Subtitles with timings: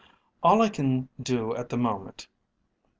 [0.41, 2.27] "All I can do at the moment.